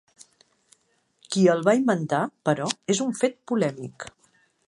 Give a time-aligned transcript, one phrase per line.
[1.35, 4.11] Qui el va inventar, però, és un fet polèmic.